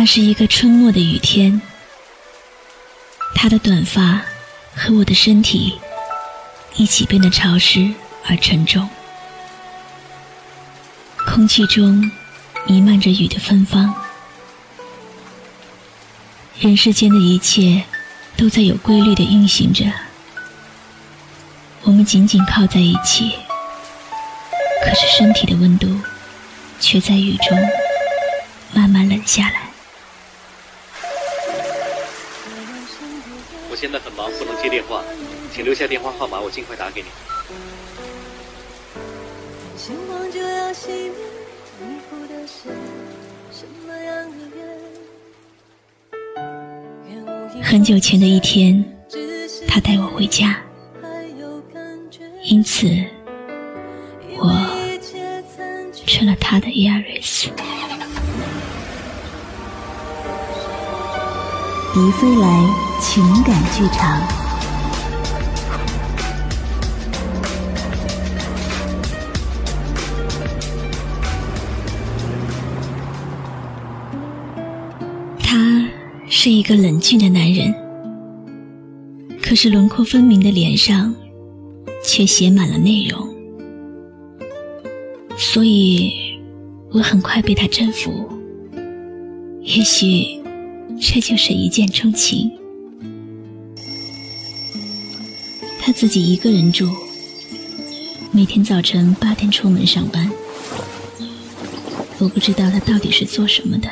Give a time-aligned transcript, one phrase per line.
[0.00, 1.60] 那是一个春末的雨天，
[3.34, 4.22] 他的短发
[4.72, 5.76] 和我的身体
[6.76, 7.92] 一起变得潮湿
[8.24, 8.88] 而沉重，
[11.26, 12.08] 空气中
[12.64, 13.92] 弥漫着雨的芬芳，
[16.60, 17.82] 人世间的一切
[18.36, 19.84] 都在有规律的运行着，
[21.82, 23.32] 我们紧紧靠在一起，
[24.84, 26.00] 可是身体的温度
[26.78, 27.58] 却在雨中
[28.72, 29.67] 慢慢冷下来。
[33.80, 35.04] 现在很忙，不能接电话，
[35.54, 37.06] 请留下电话号码，我尽快打给你。
[47.62, 48.84] 很久前的一天，
[49.68, 50.60] 他带我回家，
[52.42, 52.88] 因此
[54.38, 54.50] 我
[56.04, 57.48] 吃了他的 Yaris。
[61.94, 64.20] 迪飞来情感剧场。
[75.38, 75.88] 他
[76.28, 77.74] 是一个冷峻的男人，
[79.42, 81.14] 可是轮廓分明的脸上
[82.04, 83.28] 却写满了内容，
[85.36, 86.12] 所以
[86.92, 88.28] 我很快被他征服。
[89.62, 90.36] 也许。
[91.00, 92.50] 这就是一见钟情。
[95.88, 96.86] 他自己一个人住，
[98.30, 100.30] 每天早晨八点出门上班。
[102.18, 103.88] 我不知道他到底是做什么的，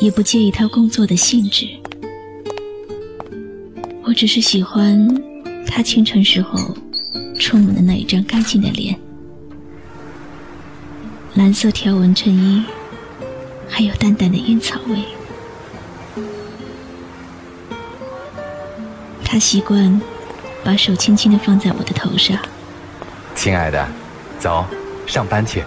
[0.00, 1.68] 也不介意他工作的性质。
[4.04, 5.06] 我只是喜欢
[5.66, 6.74] 他清晨时候
[7.38, 8.98] 出门的那一张干净的脸，
[11.34, 12.64] 蓝色条纹衬衣，
[13.68, 14.96] 还有淡淡的烟草味。
[19.22, 20.00] 他习惯
[20.64, 22.38] 把手轻轻的放在我的头上，
[23.34, 23.86] 亲爱的，
[24.38, 24.64] 走，
[25.06, 25.64] 上班去。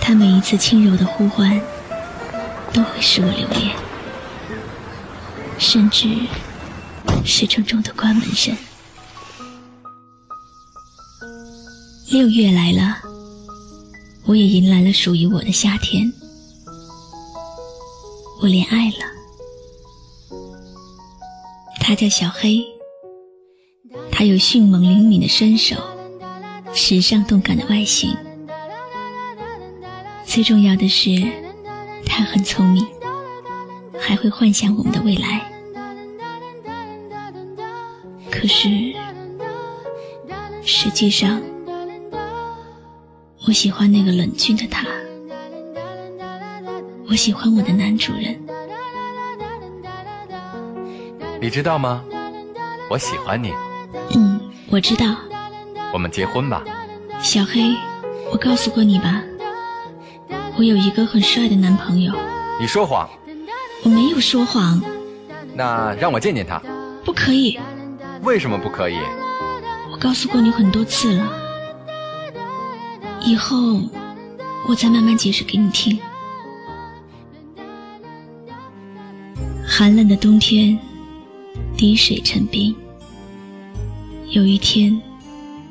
[0.00, 1.60] 他每一次轻柔的呼唤，
[2.72, 3.74] 都会使我留恋，
[5.58, 6.08] 甚至
[7.24, 8.54] 是重重的关门声。
[12.10, 12.98] 六月来了，
[14.26, 16.12] 我也迎来了属于我的夏天，
[18.40, 19.06] 我恋爱了。
[21.80, 22.60] 他叫小黑，
[24.18, 25.76] 他有迅猛灵敏的身手，
[26.72, 28.16] 时尚动感的外形，
[30.24, 31.22] 最重要的是，
[32.06, 32.86] 他很聪明，
[34.00, 35.52] 还会幻想我们的未来。
[38.30, 38.94] 可是，
[40.64, 41.38] 实际上，
[43.46, 44.86] 我喜欢那个冷峻的他，
[47.06, 48.34] 我喜欢我的男主人。
[51.38, 52.02] 你知道吗？
[52.88, 53.52] 我喜欢你。
[54.14, 54.40] 嗯，
[54.70, 55.16] 我知道。
[55.92, 56.62] 我们结婚吧。
[57.22, 57.74] 小黑，
[58.30, 59.22] 我告诉过你吧，
[60.56, 62.12] 我有一个很帅的男朋友。
[62.60, 63.08] 你说谎。
[63.82, 64.82] 我没有说谎。
[65.54, 66.60] 那让我见见他。
[67.04, 67.58] 不可以。
[68.22, 68.98] 为什么不可以？
[69.90, 71.32] 我告诉过你很多次了。
[73.22, 73.80] 以后
[74.68, 75.98] 我再慢慢解释给你听。
[79.66, 80.78] 寒冷的冬天。
[81.76, 82.74] 滴水成冰。
[84.30, 85.00] 有一天，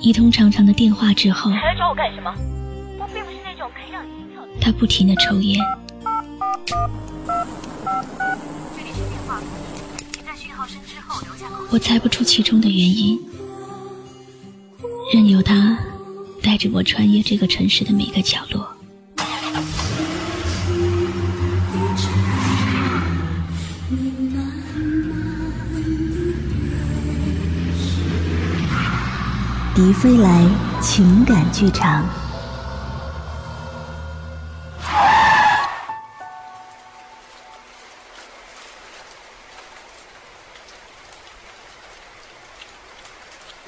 [0.00, 2.34] 一通长长的电话之后，还来找我干什么？
[2.98, 4.48] 我并不是那种可以让你心跳的。
[4.60, 5.60] 他不停的抽烟。
[8.74, 9.40] 这里是电话，
[10.12, 13.20] 请在讯号声之后留下我猜不出其中的原因，
[15.12, 15.78] 任由他
[16.42, 18.66] 带着我穿越这个城市的每个角落。
[29.78, 30.44] 迪飞来
[30.82, 32.04] 情感剧场，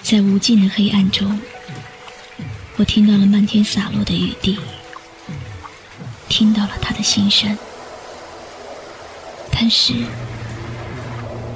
[0.02, 1.40] 在无尽的黑暗中，
[2.76, 4.58] 我听到了漫天洒落的雨滴，
[6.28, 7.56] 听到了他的心声，
[9.52, 9.94] 但是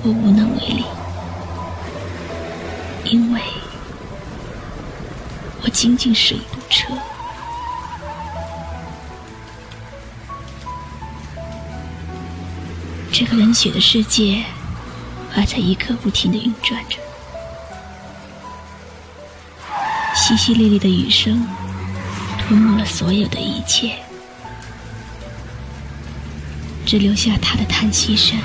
[0.04, 0.84] 我无能为力，
[3.02, 3.40] 因为
[5.64, 6.93] 我仅仅是一部车。
[13.11, 14.44] 这个冷血的世界
[15.31, 16.99] 还在一刻不停的运转着，
[20.14, 21.46] 淅淅沥沥的雨声
[22.40, 23.99] 吞没了所有的一切。
[26.84, 28.38] 只留下他的叹息声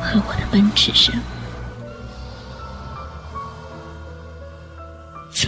[0.00, 1.12] 和我的奔驰声。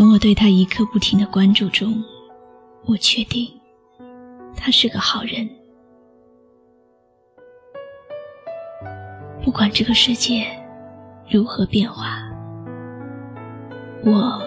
[0.02, 2.02] 从我对他一刻不停的关注中，
[2.86, 3.48] 我确定
[4.56, 5.48] 他是个好人。
[9.44, 10.44] 不管这个世界
[11.30, 12.20] 如何变化，
[14.04, 14.42] 我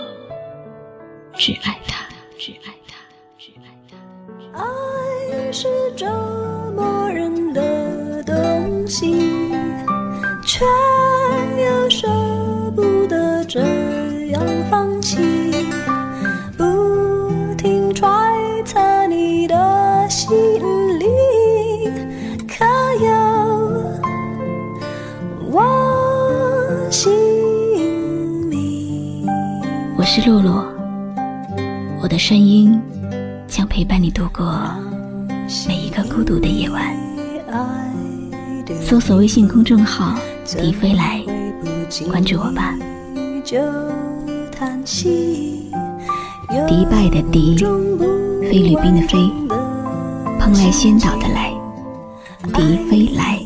[1.35, 2.05] 只爱他，
[2.37, 2.97] 只爱他，
[3.37, 4.59] 只爱他。
[4.59, 6.05] 爱是折
[6.75, 9.53] 磨人的东西。
[10.45, 10.65] 却
[11.65, 12.07] 又舍
[12.75, 13.59] 不得这
[14.27, 15.17] 样放弃，
[29.97, 30.63] 我是露露，
[31.99, 32.79] 我的声音
[33.47, 34.45] 将陪伴你度过
[35.67, 36.95] 每一个孤独的夜晚。
[38.81, 40.15] 搜索微信公众号
[40.45, 41.23] “迪飞来”，
[42.07, 42.75] 关注我吧。
[46.67, 47.57] 迪拜的迪，
[48.41, 49.17] 菲律宾的菲，
[50.39, 51.51] 蓬莱仙岛的来，
[52.53, 53.41] 迪飞来。